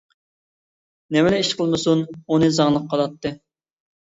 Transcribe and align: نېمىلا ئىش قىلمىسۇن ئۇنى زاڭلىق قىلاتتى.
نېمىلا 1.15 1.41
ئىش 1.41 1.51
قىلمىسۇن 1.59 2.01
ئۇنى 2.09 2.51
زاڭلىق 2.57 2.89
قىلاتتى. 2.97 3.35